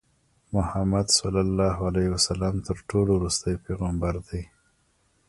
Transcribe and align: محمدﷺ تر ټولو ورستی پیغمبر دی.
محمدﷺ 0.55 2.53
تر 2.65 2.77
ټولو 2.89 3.11
ورستی 3.17 3.53
پیغمبر 3.65 4.13
دی. 4.29 4.41